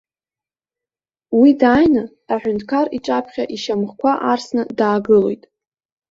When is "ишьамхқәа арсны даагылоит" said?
3.55-5.43